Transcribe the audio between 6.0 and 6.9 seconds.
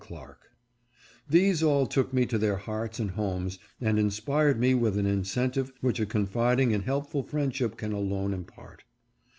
con fiding and